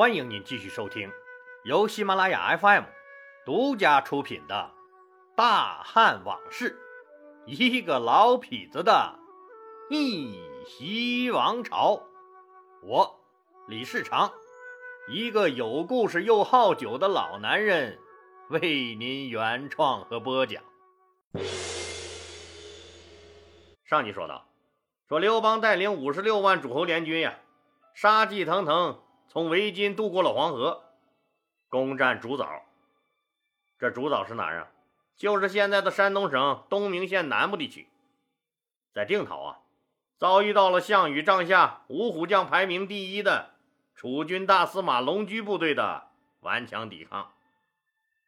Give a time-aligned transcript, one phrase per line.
[0.00, 1.12] 欢迎您继续收听
[1.62, 2.84] 由喜马拉雅 FM
[3.44, 4.72] 独家出品的
[5.36, 6.80] 《大汉往事》，
[7.44, 9.18] 一个老痞子的
[9.90, 12.02] 逆袭王朝。
[12.82, 13.20] 我
[13.68, 14.32] 李世长，
[15.10, 17.98] 一个有故事又好酒的老男人，
[18.48, 20.62] 为您原创和播讲。
[23.84, 24.48] 上集说到，
[25.10, 27.38] 说刘邦带领五十六万诸侯联军呀，
[27.92, 28.98] 杀气腾腾
[29.32, 30.82] 从围巾渡过了黄河，
[31.68, 32.64] 攻占竹枣。
[33.78, 34.68] 这竹枣是哪儿啊？
[35.14, 37.86] 就是现在的山东省东明县南部地区。
[38.92, 39.58] 在定陶啊，
[40.18, 43.50] 遭遇到了项羽帐下五虎将排名第一的
[43.94, 46.08] 楚军大司马龙驹部队的
[46.40, 47.30] 顽强抵抗。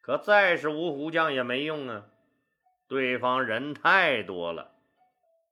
[0.01, 2.05] 可再是五虎将也没用啊，
[2.87, 4.71] 对方人太多了。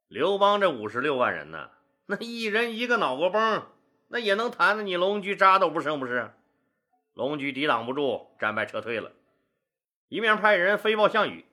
[0.07, 1.71] 刘邦这五十六万人呢，
[2.07, 3.67] 那一人一个脑瓜崩，
[4.13, 6.33] 那也能弹的你龙驹渣都不剩，不是？
[7.15, 9.13] 龙驹抵挡不住，战败撤退了。
[10.09, 11.47] 一面派人飞报项羽，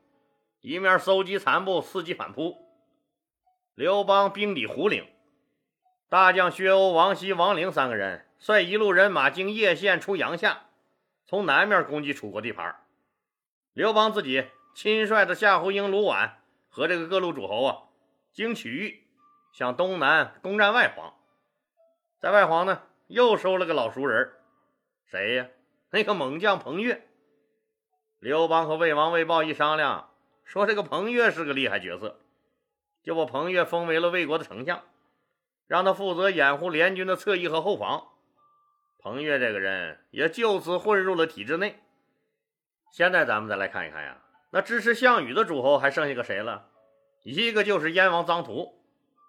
[0.62, 2.58] 一面搜集残部，伺机反扑。
[3.76, 5.08] 刘邦兵抵胡陵，
[6.10, 10.64] 大将薛欧、王熙、王陵三个人率一路人马经叶县出阳夏，
[11.28, 12.76] 从南面攻击楚国地盘。
[13.74, 16.32] 刘邦自己亲率的夏侯婴、卢绾
[16.70, 17.84] 和这个各路诸侯啊。
[18.34, 19.04] 经曲域
[19.52, 21.14] 向东南攻占外黄，
[22.20, 24.32] 在外黄呢又收了个老熟人，
[25.06, 25.48] 谁呀？
[25.92, 27.08] 那个猛将彭越。
[28.20, 30.10] 刘邦和魏王魏豹一商量，
[30.44, 32.20] 说这个彭越是个厉害角色，
[33.04, 34.84] 就把彭越封为了魏国的丞相，
[35.68, 38.08] 让他负责掩护联军的侧翼和后防。
[39.00, 41.80] 彭越这个人也就此混入了体制内。
[42.92, 44.18] 现在咱们再来看一看呀，
[44.50, 46.70] 那支持项羽的诸侯还剩下个谁了？
[47.24, 48.82] 一个就是燕王臧荼，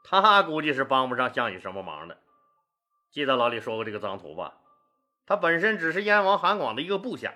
[0.03, 2.16] 他估计是帮不上项羽什么忙的。
[3.11, 4.55] 记得老李说过这个臧荼吧？
[5.27, 7.34] 他本身只是燕王韩广的一个部下。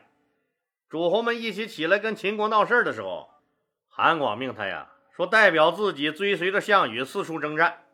[0.88, 3.30] 诸侯们一起起来跟秦国闹事儿的时候，
[3.88, 7.84] 韩广命他呀，说代表自己追随着项羽四处征战。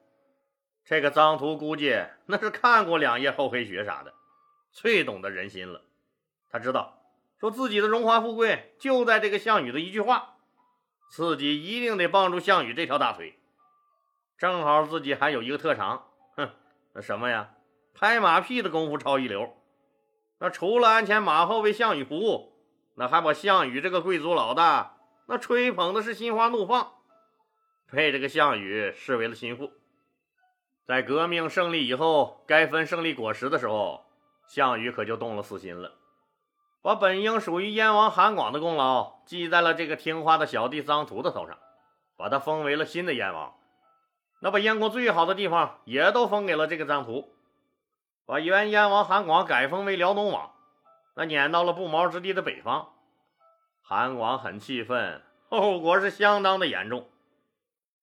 [0.84, 4.14] 这个臧荼估计那是看过两页厚黑学啥的，
[4.72, 5.82] 最懂得人心了。
[6.50, 7.00] 他知道，
[7.38, 10.34] 说自己的荣华富贵就在这个项羽的一句话。
[11.10, 13.38] 自己一定得帮助项羽这条大腿，
[14.36, 16.50] 正好自己还有一个特长，哼，
[16.92, 17.50] 那什么呀？
[17.98, 19.56] 拍马屁的功夫超一流。
[20.38, 22.53] 那除了鞍前马后为项羽服务，
[22.94, 26.92] 那还把项羽这个贵族老大那吹捧的是心花怒放，
[27.91, 29.72] 被这个项羽视为了心腹。
[30.87, 34.06] 在革命胜利以后，该分胜利果实的时候，
[34.47, 35.94] 项羽可就动了私心了。
[36.81, 41.58] 把本应属于燕王韩广的功劳记在了这个听话的小弟臧荼的头上，
[42.16, 43.54] 把他封为了新的燕王。
[44.41, 47.28] 那把燕国最好的地方也都封给了这个臧荼，
[48.28, 50.52] 把原燕王韩广改封为辽东王，
[51.14, 52.92] 那撵到了不毛之地的北方。
[53.80, 57.08] 韩广很气愤，后果是相当的严重。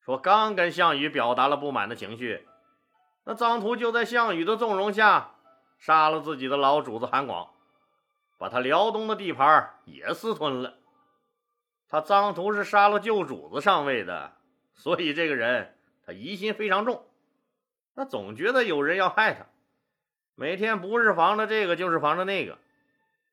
[0.01, 2.47] 说刚跟项羽表达了不满的情绪，
[3.25, 5.35] 那臧荼就在项羽的纵容下
[5.77, 7.51] 杀了自己的老主子韩广。
[8.39, 10.73] 把他辽东的地盘也私吞了。
[11.87, 14.33] 他臧荼是杀了旧主子上位的，
[14.73, 17.05] 所以这个人他疑心非常重。
[17.95, 19.45] 他总觉得有人要害他，
[20.35, 22.57] 每天不是防着这个就是防着那个，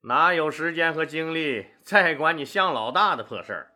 [0.02, 3.72] 哪有时间和精力再管你项老大的破事儿？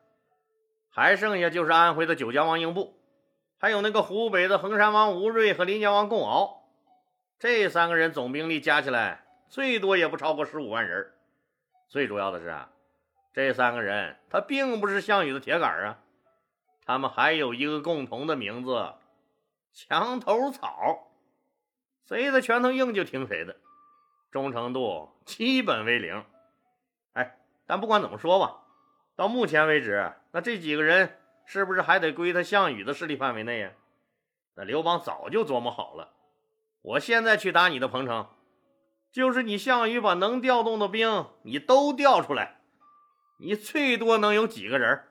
[0.89, 2.99] 还剩下就是安徽的九江王英布，
[3.59, 6.69] 还有那个湖北的衡山王吴瑞和临江王贡敖，
[7.39, 11.13] 这三个人总兵力加起来最多也不超过十五万人。
[11.89, 12.71] 最主要的是啊，
[13.33, 15.99] 这三个人他并不是项羽的铁杆啊，
[16.85, 18.95] 他们还有一个共同的名字——
[19.75, 21.06] 墙头草，
[22.09, 23.57] 谁的拳头硬就听谁的，
[24.31, 26.25] 忠诚度基本为零。
[27.15, 28.63] 哎，但不管怎么说吧，
[29.17, 33.73] 到目前为止，那这几个人是不是还得归他项羽的势力范围内呀？
[34.55, 36.13] 那刘邦早就琢磨好了，
[36.83, 38.29] 我现在去打你的彭城。
[39.11, 42.61] 就是你项羽把能调动的兵你都调出来，
[43.39, 45.05] 你最多能有几个人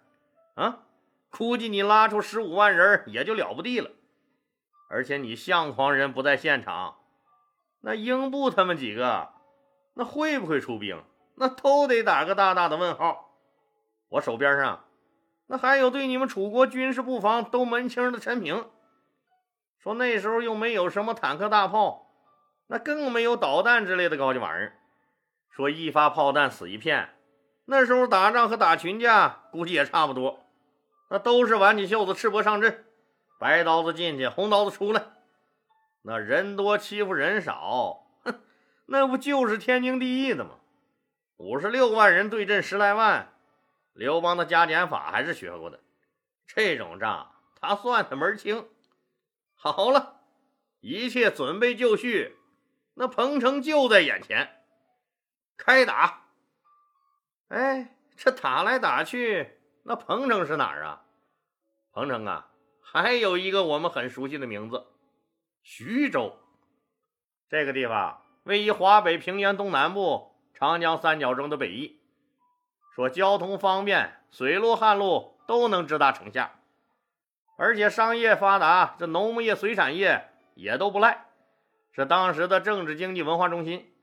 [0.54, 0.84] 啊？
[1.30, 3.92] 估计你拉出十五万人也就了不地了。
[4.88, 6.98] 而且你项狂人不在现场，
[7.82, 9.30] 那英布他们几个
[9.96, 11.04] 那会不会出兵？
[11.36, 13.38] 那都得打个大大的问号。
[14.10, 14.86] 我手边上
[15.48, 18.70] 那还有对你们楚国军事布防都门清的陈平，
[19.80, 22.04] 说那时候又没有什么坦克大炮。
[22.68, 24.80] 那更没有导弹之类的高级玩意儿，
[25.52, 27.10] 说一发炮弹死一片，
[27.66, 30.40] 那时候打仗和打群架估计也差不多。
[31.12, 32.86] 那都是挽起袖子赤膊上阵，
[33.46, 35.04] 白刀子进去，红刀子出来。
[36.02, 38.42] 那人多欺负人少，哼，
[38.88, 40.56] 那不就是天经地义的吗？
[41.38, 43.32] 五十六万人对阵十来万，
[43.94, 45.80] 刘邦的加减法还是学过的，
[46.48, 48.68] 这种仗他算的门清。
[49.54, 50.22] 好了，
[50.80, 52.36] 一切准备就绪，
[52.96, 54.66] 那彭城就在眼前，
[55.56, 56.24] 开打！
[57.50, 61.04] 哎，这打来打去，那彭城是哪儿啊？
[61.92, 62.50] 彭城啊，
[63.02, 64.86] 还有一个我们很熟悉的名字——
[65.64, 66.38] 徐州。
[67.50, 70.32] 这个地方位于华北平原东南部。
[70.54, 72.00] 长江三角洲的北翼，
[72.94, 76.62] 说交通方便，水路、旱路都能直达城下，
[77.58, 81.26] 而且商业发达，这农牧业、水产业也都不赖，
[81.92, 83.94] 是当时的政治、经济、文化中心。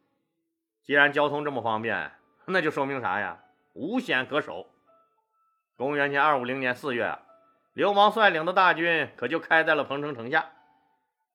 [0.83, 2.13] 既然交通这么方便，
[2.45, 3.43] 那就说明啥呀？
[3.73, 4.67] 无险可守。
[5.79, 7.19] 公元前二五零年四月，
[7.73, 10.51] 刘邦率领的大军可就开在了彭城城下。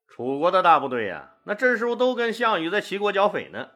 [0.08, 3.70] 楚国的大部队呀，那这时候都跟项羽在齐国剿匪呢。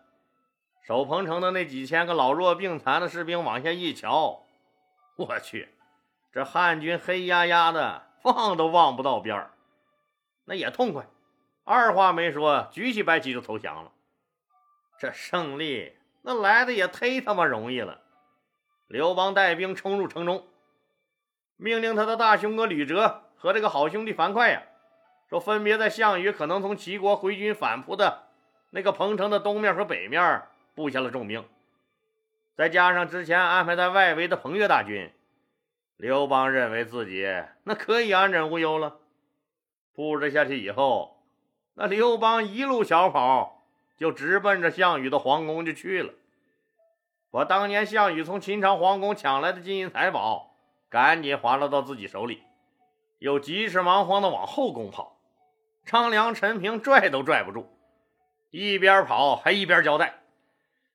[0.83, 4.43] 守彭城的那几千个老弱病残的士兵往下一瞧，
[5.15, 5.69] 我去，
[6.31, 9.51] 这汉军黑压压的，望都望不到边儿，
[10.45, 11.05] 那也痛快，
[11.63, 13.91] 二话没说，举起白旗就投降了。
[14.97, 18.01] 这胜利那来的也忒他妈容易了。
[18.87, 20.47] 刘邦带兵冲入城中，
[21.61, 24.63] 命令他的大兄哥吕哲和这个好兄弟樊哙呀，
[25.29, 28.23] 说分别在项羽可能从齐国回军反扑的
[28.71, 30.41] 那个彭城的东面和北面。
[30.73, 31.45] 布下了重兵，
[32.55, 35.11] 再加上之前安排在外围的彭越大军，
[35.97, 37.27] 刘邦认为自己
[37.65, 38.95] 那可以安枕无忧了。
[39.93, 41.21] 布置下去以后，
[41.73, 43.65] 那刘邦一路小跑
[43.97, 46.13] 就直奔着项羽的皇宫就去了。
[47.29, 50.50] 把当年项羽从秦朝皇宫抢来的金银财宝，
[50.91, 52.43] 赶紧划了到自己手里，
[53.19, 55.21] 又急事忙慌的往后宫跑。
[55.85, 57.65] 张良、陈平拽都拽不住，
[58.49, 60.21] 一边跑还一边交代。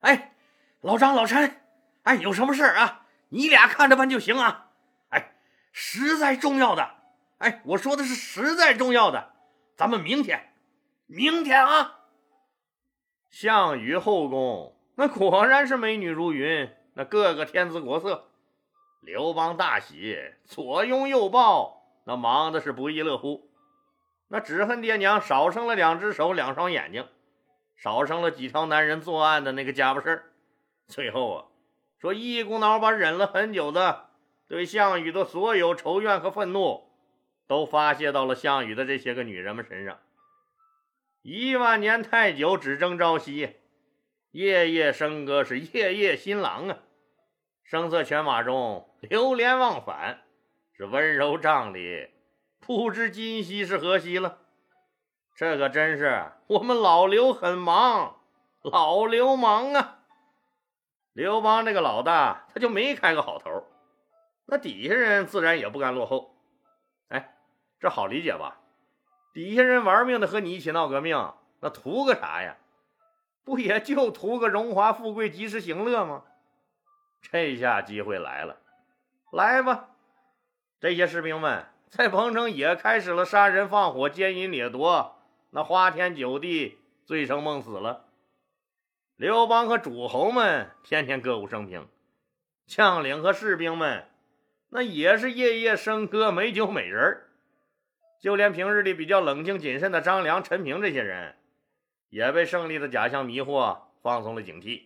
[0.01, 0.35] 哎，
[0.83, 1.63] 老张、老陈，
[2.03, 3.07] 哎，有什么事啊？
[3.31, 4.69] 你俩看着办就行啊。
[5.09, 5.33] 哎，
[5.73, 6.91] 实在重要的，
[7.39, 9.33] 哎，我说的是实在重要的，
[9.75, 10.53] 咱们明天，
[11.07, 12.01] 明天啊。
[13.31, 18.29] 项羽后宫那果然是美女如云，那个个天姿国色。
[19.01, 23.51] 刘邦大喜，左拥右抱，那忙的是不亦乐乎。
[24.29, 27.07] 那只恨爹娘少生了两只手，两双眼睛。
[27.77, 30.25] 少生了几条男人作案的那个家伙事儿，
[30.89, 31.45] 最后啊，
[32.01, 34.09] 说一股脑把忍了很久的
[34.49, 36.91] 对项羽的所有仇怨和愤怒，
[37.47, 39.99] 都发泄到了项羽的这些个女人们身上。
[41.23, 43.57] 一万年太久，只争朝夕，
[44.31, 46.79] 夜夜笙歌是夜夜新郎啊！
[47.69, 50.23] 声色犬马中，流连忘返，
[50.77, 52.11] 是温柔帐里，
[52.61, 54.39] 不知今夕是何夕了。
[55.35, 58.21] 这可真是我们老刘很忙，
[58.63, 59.99] 老流氓啊！
[61.13, 63.65] 刘邦这个老大，他就没开个好头，
[64.45, 66.37] 那底下人自然也不甘落后。
[67.09, 67.35] 哎，
[67.81, 68.61] 这好理解吧？
[69.35, 72.59] 底下人玩命的和你一起闹革命，那图个啥呀？
[73.43, 76.23] 不也就图个荣华富贵、及时行乐吗？
[77.31, 78.59] 这下机会来了，
[79.33, 79.91] 来吧！
[80.79, 85.17] 这些士兵们在彭城也开始了杀人放火、奸淫掠夺。
[85.51, 88.05] 那花天酒地、醉生梦死了。
[89.17, 91.89] 刘邦和诸侯们天天歌舞升平，
[92.67, 94.07] 将领和士兵们
[94.69, 97.23] 那也是夜夜笙歌、美酒美人
[98.21, 101.37] 就连平日里比较冷静谨慎的张良、陈平这些人，
[102.11, 104.83] 也被胜利的假象迷惑，放松了警惕。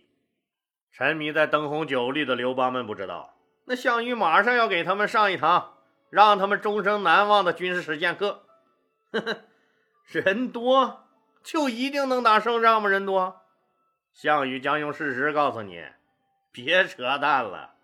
[0.92, 5.74] 沉迷在灯红酒绿的刘邦们不知道，那项羽马上要给他们上一堂
[6.10, 8.44] 让他们终生难忘的军事实践课。
[9.12, 9.36] 呵呵。
[10.06, 11.06] 人多
[11.44, 12.88] 就一定能打胜仗吗？
[12.88, 13.42] 人多，
[14.12, 15.84] 项羽将用事实告诉你，
[16.50, 17.74] 别扯淡了，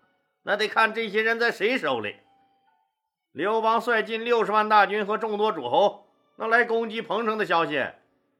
[0.43, 2.17] 那得看这些人在谁手里。
[3.31, 7.85] 刘邦率近六十万大军和众多诸侯，那来攻击彭城的消息，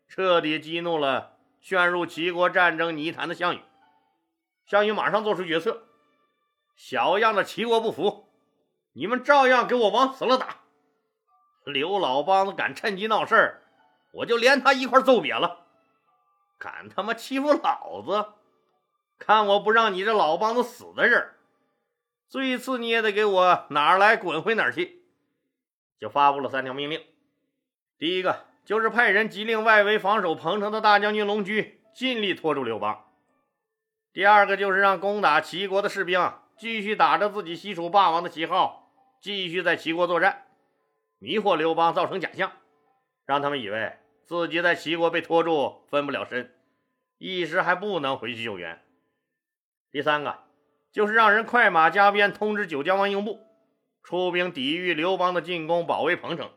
[0.10, 3.62] 彻底激怒了陷入齐国战争泥潭的项羽。
[4.68, 5.82] 项羽马上做出决策：
[6.76, 8.30] 小样的齐国不服，
[8.94, 10.58] 你们照样给我往死了打。
[11.64, 13.64] 刘老梆子敢趁机闹事儿。
[14.14, 15.68] 我就连他一块揍瘪了！
[16.58, 18.34] 敢他妈欺负老子！
[19.20, 21.38] 看我不让你这老梆子死在这儿！
[22.30, 25.04] 这次你也得给我哪儿来滚回哪儿去！
[26.00, 27.02] 就发布了三条命令：
[27.98, 33.07] 第一个就是派人急令外围防守彭城的大将军龙驹尽力拖住刘邦；
[34.18, 40.48] 第二个就是让攻打齐国的士兵继续打着自己西楚霸王的旗号，继续在齐国作战，
[41.20, 42.52] 迷惑刘邦，造成假象。
[43.28, 43.96] 让他们以为
[44.26, 46.52] 自己在齐国被拖住，分不了身，
[47.20, 48.82] 一时还不能回去救援。
[49.92, 50.40] 第三个
[50.92, 53.40] 就是让人快马加鞭通知九江王英布
[54.02, 56.50] 出兵抵御刘邦的进攻，保卫彭城。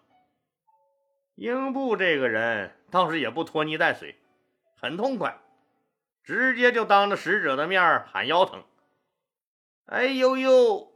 [1.35, 4.19] 英布这个人倒是也不拖泥带水，
[4.81, 5.39] 很痛快，
[6.31, 8.63] 直接就当着使者的面喊腰疼。
[9.87, 10.93] 哎呦呦，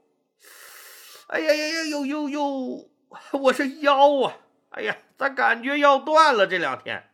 [1.26, 2.88] 哎呀呀呀呦呦呦，
[3.33, 4.37] 我这腰啊，
[4.71, 6.47] 哎呀，咋感觉要断了？
[6.47, 7.11] 这两天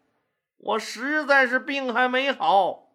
[0.58, 2.90] 我实在是病还没好，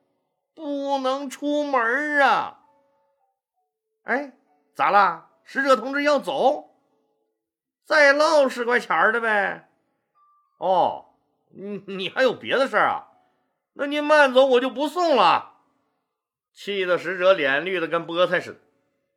[0.53, 2.59] 不能出门啊。
[4.03, 4.33] 哎，
[4.75, 5.31] 咋啦？
[5.43, 6.75] 使者同志要走，
[7.83, 9.71] 再唠十块钱的呗。
[10.59, 11.15] 哦，
[11.49, 13.07] 你你还有别的事儿啊？
[13.77, 15.53] 那您慢走，我就不送了。
[16.53, 18.59] 气得使者脸绿的跟菠菜似的。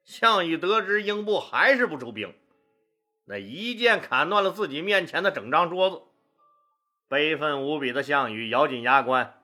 [0.04, 2.34] 项羽得知英布还是不出兵，
[3.26, 6.02] 那一剑砍断了自己面前的整张桌子。
[7.08, 9.40] 悲愤无比的项羽咬紧牙关，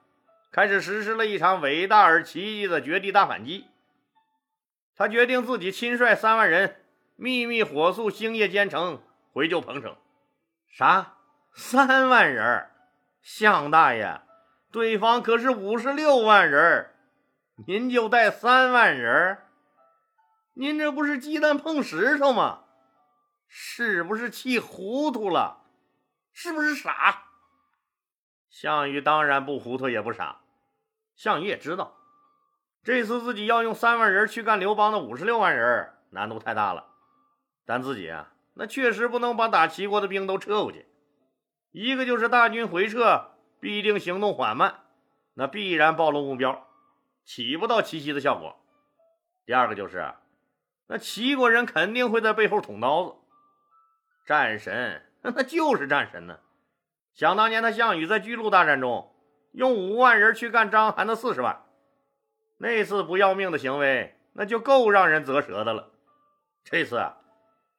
[0.51, 3.67] 开始实施了一场伟大而奇迹的绝地大反击。
[4.95, 6.83] 他决定自己亲率三万人，
[7.15, 9.95] 秘密火速星夜兼程回救彭城。
[10.67, 11.13] 啥？
[11.53, 12.69] 三万人？
[13.21, 14.19] 项大爷，
[14.75, 16.91] 对方可是五十六万人，
[17.65, 19.37] 您就带三万人？
[20.53, 22.65] 您这不是鸡蛋碰石头吗？
[23.47, 25.61] 是不是气糊涂了？
[26.33, 27.23] 是不是傻？
[28.49, 30.41] 项羽当然不糊涂也不傻。
[31.15, 31.95] 项羽也知道，
[32.83, 36.85] 这次自己要用三万人去干刘邦的五十六万人，难度太大了。
[37.65, 40.85] 但自己啊，那确实不能把打齐国的兵都撤过去。
[41.71, 43.34] 一个就是大军回撤
[43.65, 44.81] 必定行动缓慢，
[45.33, 46.67] 那必然暴露目标，
[47.23, 48.55] 起不到奇袭的效果。
[49.43, 50.13] 第二个就是。
[50.85, 53.15] 那齐国人肯定会在背后捅刀子。
[54.27, 56.37] 战神，那就是战神呢。
[57.15, 59.11] 想当年，他项羽在巨鹿大战中
[59.51, 61.65] 用五万人去干章邯的四十万，
[62.59, 65.91] 那次不要命的行为，那就够让人啧舌的了。
[66.63, 67.17] 这次啊，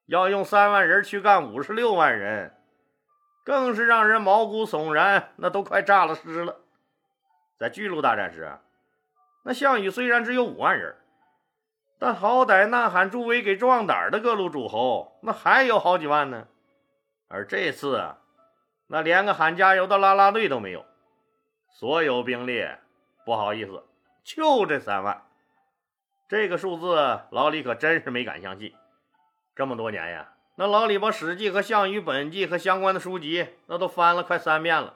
[0.07, 2.56] 要用三万人去干五十六万人，
[3.47, 6.57] 更是让人毛骨悚然，那都快炸了尸了。
[7.57, 8.59] 在巨鹿大战时，
[9.45, 10.97] 那项羽虽然只有五万人。
[11.99, 16.49] 但好歹呐喊助威给壮胆的各路诸侯，那还有好几万呢。
[17.29, 18.17] 而这次，
[18.89, 20.85] 那连个喊加油的啦啦队都没有，
[21.71, 22.69] 所有兵力
[23.25, 23.85] 不好意思，
[24.25, 25.23] 就这三万。
[26.29, 28.75] 这个数字老李可真是没敢相信。
[29.55, 34.95] 这么多年呀，那老李把《史记》和《项羽本纪》和相关的书籍那都翻了快三遍了，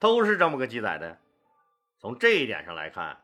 [0.00, 1.18] 都是这么个记载的。
[2.00, 3.18] 从这一点上来看。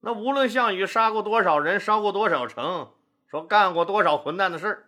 [0.00, 2.92] 那无论项羽杀过多少人，烧过多少城，
[3.26, 4.84] 说干过多少混蛋的事儿，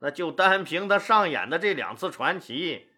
[0.00, 2.90] 那就单凭他上演的这两次传奇，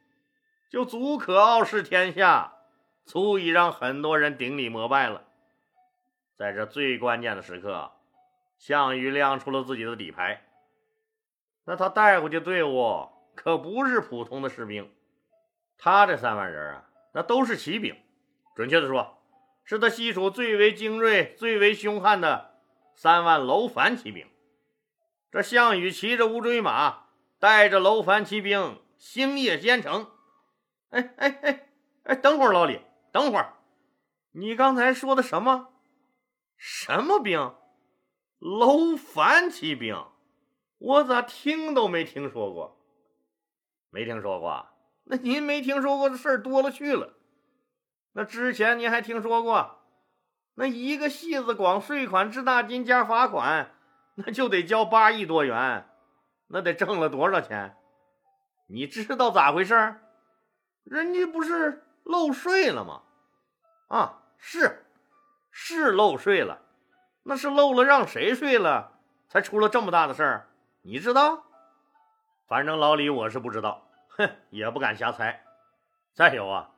[0.69, 2.55] 就足可傲视天下，
[3.07, 5.23] 足以让很多人顶礼膜拜了。
[6.37, 7.93] 在这最关键的时刻，
[8.59, 10.43] 项羽亮出了自己的底牌。
[11.71, 14.93] 那他带回去的队伍可不是普通的士兵，
[15.79, 16.85] 他这三万人啊，
[17.15, 17.95] 那都是骑兵，
[18.57, 19.23] 准确的说。
[19.63, 22.57] 是他西楚最为精锐、最为凶悍的
[22.97, 24.27] 三万楼烦骑兵。
[25.31, 27.05] 这项羽骑着乌骓马，
[27.39, 30.11] 带着楼烦骑兵，星夜兼程。
[30.89, 31.69] 哎哎哎
[32.03, 32.81] 哎，等会儿，老李，
[33.13, 33.55] 等会儿，
[34.33, 35.69] 你刚才说的什么？
[36.57, 37.55] 什么兵？
[38.41, 40.05] 楼烦骑兵？
[40.81, 42.81] 我咋听都没听说过？
[43.91, 44.67] 没听说过？
[45.05, 47.13] 那您没听说过的事儿多了去了。
[48.13, 49.79] 那之前您还听说过，
[50.55, 53.75] 那一个戏子光税款滞纳金加罚款，
[54.15, 55.87] 那就得交八亿多元，
[56.47, 57.77] 那得挣了多少钱？
[58.69, 60.01] 你知道咋回事？
[60.85, 63.03] 人家不是漏税了吗？
[63.89, 64.87] 啊，是，
[65.51, 66.63] 是漏税了，
[67.25, 70.47] 那是漏了让谁税了，才出了这么大的事儿？
[70.83, 71.45] 你知道？
[72.49, 75.43] 反正老李我是不知道，哼，也不敢瞎猜。
[76.15, 76.71] 再有啊。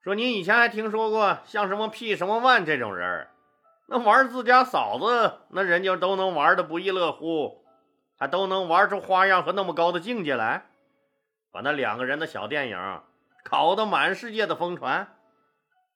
[0.00, 3.28] 说您以前还听说过像什么屁什么万这种人，
[3.86, 7.64] 那玩自家嫂子，那人家都能玩的不亦乐乎，
[8.18, 10.66] 还都能玩出花样和那么高的境界来，
[11.52, 13.00] 把那两个人的小电影
[13.44, 15.14] 搞得满世界的疯传。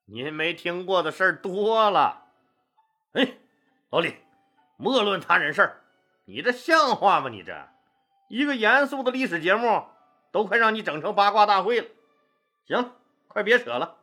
[0.05, 2.26] 您没听过的事儿多了。
[3.15, 3.38] 哎，
[3.91, 4.15] 老李，
[4.76, 5.81] 莫论他人事儿，
[6.26, 7.30] 你这像话吗？
[7.30, 7.66] 你这
[8.28, 9.85] 一个严肃的历史节目，
[10.30, 11.87] 都快让你整成八卦大会了。
[12.66, 12.92] 行。
[13.28, 13.99] 快别扯了，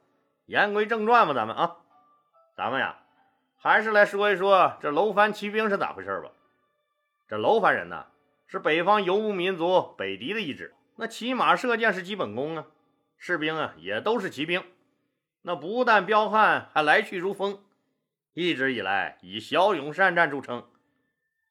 [0.45, 1.77] 言归正传吧，咱们啊，
[2.55, 2.99] 咱们呀，
[3.57, 6.29] 还是来说一说这楼烦骑兵是咋回事吧。
[7.27, 8.05] 这楼烦人呢，
[8.45, 12.65] 是北方游牧民族北狄的一支，那骑马射箭是基本功啊，
[13.17, 14.63] 士兵啊也都是骑兵。
[15.41, 17.59] 那不但彪悍，还来去如风，
[18.35, 20.63] 一直以来以骁勇善战著称，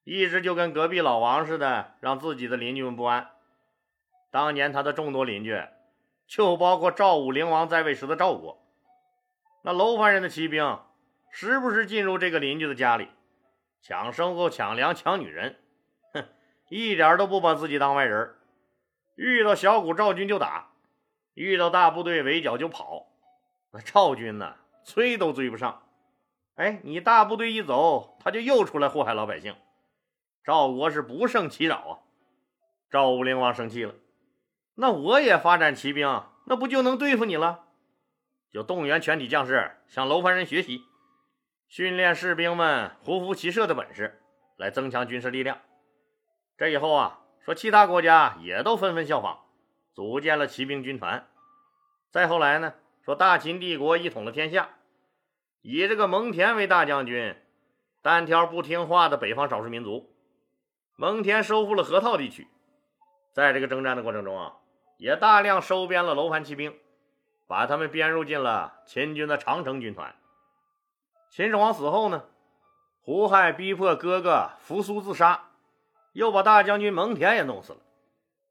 [0.04, 3.30] 一直就跟隔壁老王似的，让自己的邻居们不安。
[4.30, 5.62] 当年他的众多邻居，
[6.26, 8.66] 就包括赵武灵王在位时的赵国，
[9.62, 10.78] 那楼烦人的骑兵，
[11.30, 13.08] 时不时进入这个邻居的家里，
[13.80, 15.56] 抢牲口、抢粮、抢女人，
[16.14, 16.24] 哼，
[16.68, 18.34] 一点都不把自己当外人。
[19.14, 20.72] 遇到小股赵军就打，
[21.34, 23.06] 遇到大部队围剿就跑。
[23.70, 25.82] 那赵军呢，追都追不上。
[26.56, 29.54] 哎，你大部队一走，他就又出来祸害老百姓。
[30.44, 31.92] 赵国是不胜其扰啊！
[32.90, 33.94] 赵武灵王生气了。
[34.74, 37.66] 那我也发展骑兵，那不就能对付你了？
[38.50, 40.82] 就动员全体将士向楼烦人学习，
[41.68, 44.20] 训练士兵们胡服骑射的本事，
[44.56, 45.58] 来增强军事力量。
[46.58, 49.44] 这以后啊，说其他国家也都纷纷效仿，
[49.94, 51.28] 组建了骑兵军团。
[52.10, 54.70] 再后来呢，说大秦帝国一统了天下，
[55.60, 57.36] 以这个蒙恬为大将军，
[58.02, 60.11] 单挑不听话的北方少数民族。
[61.02, 62.46] 蒙恬收复了河套地区，
[63.32, 64.52] 在这个征战的过程中啊。
[64.98, 66.78] 也大量收编了楼烦骑兵，
[67.48, 70.14] 把他们编入进了秦军的长城军团。
[71.28, 72.26] 秦始皇死后呢，
[73.00, 75.48] 胡亥逼迫哥哥扶苏自杀，
[76.12, 77.80] 又把大将军蒙恬也弄死了。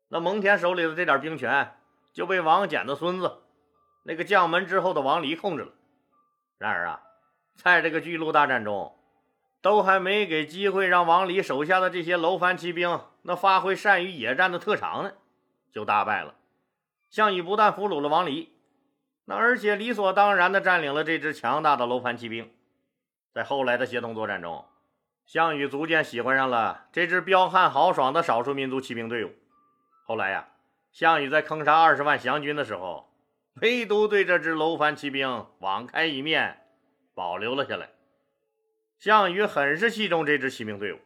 [0.09, 1.79] 那蒙恬手里的这点兵权
[2.11, 3.43] 就被王翦的孙子
[4.03, 5.71] 那个将门之后的王离控制了。
[6.57, 7.01] 然而啊，
[7.55, 8.93] 在这个巨鹿大战中，
[9.61, 15.13] 都还没给机会让王离手下的这些楼烦骑兵那发挥善于野战的特长呢，
[15.71, 16.33] 就大败了。
[17.09, 18.49] 项羽不但俘虏了王离，
[19.25, 22.51] 那而且理所当然的占领了这支强大的楼烦骑兵。
[23.31, 24.65] 在后来的协同作战中，
[25.25, 29.31] 项羽逐渐喜欢上了这支彪悍豪爽的少数民族骑兵队伍。
[30.05, 30.47] 后来呀，
[30.91, 33.13] 项羽在坑杀二十万降军的时候，
[33.61, 36.65] 唯独对这支楼烦骑兵网开一面，
[37.13, 37.89] 保留了下来。
[39.01, 40.99] 项羽很是器重这支骑兵队伍，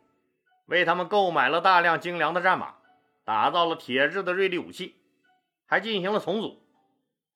[0.66, 2.76] 为他们购买了大量精良的战马，
[3.24, 4.98] 打造了铁质的锐利武器。
[5.66, 6.62] 还进行了重组，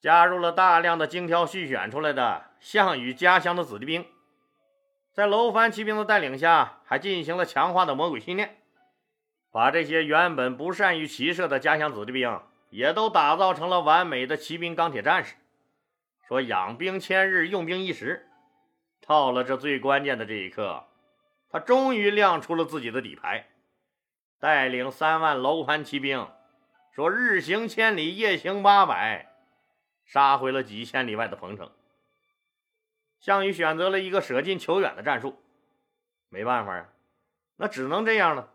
[0.02, 4.06] 加入了大量的精挑细选出来的项羽家乡的子弟兵，
[5.14, 8.58] 在楼烦骑兵的带领下，还进行了强化的魔鬼训练，
[9.54, 12.38] 把这些原本不善于骑射的家乡子弟兵，
[12.70, 15.36] 也都打造成了完美的骑兵钢铁战士。
[16.28, 18.29] 说养兵千日，用兵一时，
[19.10, 20.86] 到了这最关键的这一刻，
[21.50, 23.50] 他终于亮出了自己的底牌，
[24.38, 26.28] 带领三万楼烦骑兵。
[26.92, 29.34] 说日行千里，夜行八百，
[30.06, 31.72] 杀回了几千里外的彭城。
[33.20, 35.42] 项羽选择了一个舍近求远的战术，
[36.30, 36.88] 没办法呀，
[37.56, 38.52] 那只能这样了。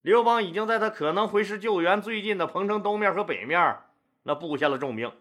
[0.00, 3.76] 刘邦已经在他可能回师救援最近的彭城东面和北面，
[4.22, 5.12] 那布下了重兵，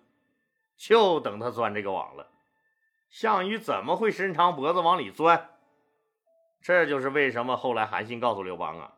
[0.78, 2.30] 就等他钻这个网了。
[3.16, 5.48] 项羽怎么会伸长脖子往里钻？
[6.62, 8.96] 这就是为什么后来韩信告诉刘邦啊。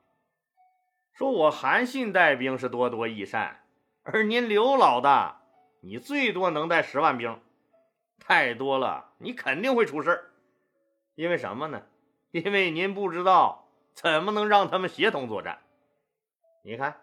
[1.14, 3.64] 说我韩信带兵是多多益善，
[4.02, 5.44] 而您刘老大，
[5.82, 7.40] 你最多能带十万兵，
[8.20, 10.32] 太多了，你肯定会出事。
[11.14, 11.84] 因为什么呢？
[12.32, 15.60] 因为您不知道怎么能让他们协同作战。
[16.64, 17.02] 你看，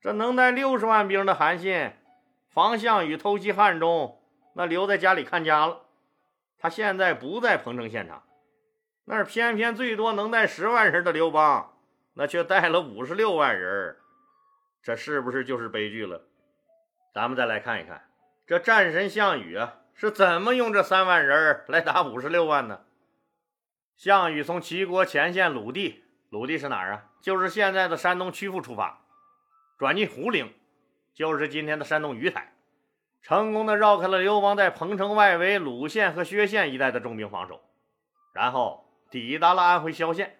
[0.00, 1.90] 这能带六十万兵的韩信，
[2.50, 5.82] 防项羽偷袭汉中，那留在家里看家了。
[6.58, 8.22] 他现在不在彭城现场，
[9.04, 11.72] 那偏偏最多能带十万人的刘邦。
[12.18, 13.94] 那却带了五十六万人，
[14.82, 16.22] 这是不是就是悲剧了？
[17.12, 18.08] 咱们再来看一看，
[18.46, 22.86] 这战神项羽啊是怎么用这三万人来打五十六万呢？
[23.96, 27.10] 项羽从齐国前线鲁地，鲁地是哪儿啊？
[27.20, 29.04] 就是现在的山东曲阜出发，
[29.76, 30.54] 转进胡陵，
[31.12, 32.55] 就是今天的山东鱼台，
[33.26, 37.60] 成功的绕开了刘邦在彭城外围鲁县和薛县一带的重兵防守，
[38.32, 40.38] 然后抵达了安徽萧县。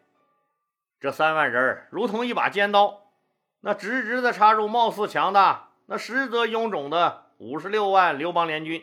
[1.00, 3.10] 这三万人如同一把尖刀，
[3.58, 8.80] 那直直的插入貌似强大、那实则臃肿的五十六万刘邦联军。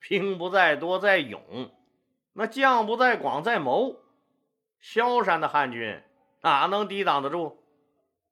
[0.00, 1.38] 兵不在多，在勇；
[2.32, 3.96] 那将不在广，在谋。
[4.80, 6.02] 萧山的汉军
[6.40, 7.62] 哪能抵挡得住？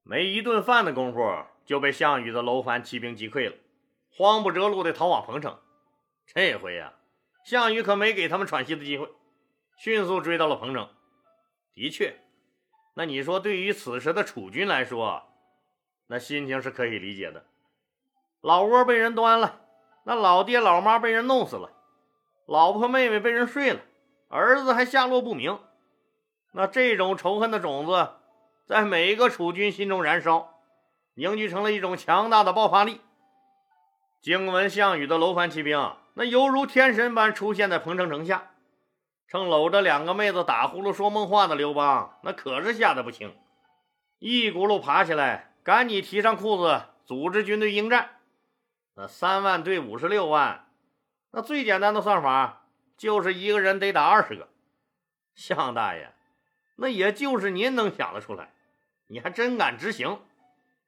[0.02, 1.20] 没一顿饭的功夫，
[1.66, 3.56] 就被项羽的楼烦骑兵击溃了，
[4.14, 5.58] 慌不择路的逃往彭城。
[6.26, 6.92] 这回呀，
[7.44, 9.10] 项羽可没给他们喘息的机会，
[9.76, 10.88] 迅速追到了彭城。
[11.74, 12.18] 的确。
[12.94, 15.22] 那你说，对于此时的楚军来说，
[16.08, 17.46] 那心情是可以理解的。
[18.42, 19.62] 老窝被人端了，
[20.04, 21.70] 那老爹老妈被人弄死了，
[22.46, 23.80] 老婆妹妹被人睡了，
[24.28, 25.58] 儿子还下落不明。
[26.50, 28.10] 那这种仇恨的种子，
[28.66, 30.60] 在每一个楚军心中燃烧，
[31.14, 33.00] 凝聚成了一种强大的爆发力。
[34.22, 38.52] 惊闻项羽的楼烦骑兵那犹如天神般出现在彭城城下，
[39.26, 43.34] 正搂着两个妹子打呼噜说梦话的刘邦，那可是吓得不轻，
[44.20, 48.20] 一骨碌爬起来，赶紧提上裤子，组织军队应战。
[48.94, 50.68] 那三万对五十六万，
[51.32, 54.48] 那最简单的算法就是一个人得打二十个。
[55.34, 56.12] 项大爷，
[56.76, 58.52] 那也就是您能想得出来，
[59.08, 60.20] 你还真敢执行，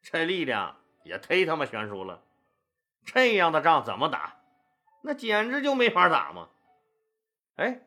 [0.00, 2.20] 这力量也忒他妈悬殊了。
[3.04, 4.36] 这样的仗怎么打？
[5.02, 6.48] 那简直就没法打嘛！
[7.56, 7.82] 哎，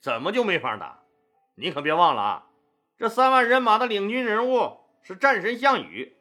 [0.00, 1.02] 怎么就没法打？
[1.56, 2.46] 你可别忘了啊，
[2.96, 6.16] 这三万人马的领军人物是战神项羽，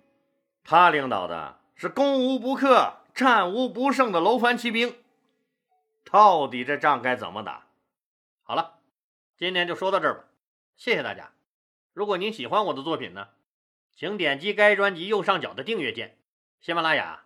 [0.63, 4.95] 他领导的是攻无不克、战无不胜的楼烦骑兵。
[6.03, 7.67] 到底这仗该怎么打？
[8.41, 8.79] 好了，
[9.37, 10.23] 今天就说到这儿吧，
[10.75, 11.31] 谢谢大家。
[11.93, 13.27] 如果您喜欢我的作品呢，
[13.93, 16.17] 请点击该专辑右上角的订阅键。
[16.59, 17.25] 喜马拉雅